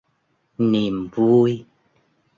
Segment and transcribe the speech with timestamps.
[0.71, 1.65] niềm vui